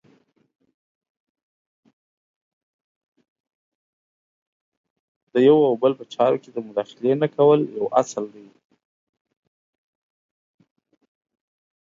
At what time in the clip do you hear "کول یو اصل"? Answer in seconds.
7.35-8.23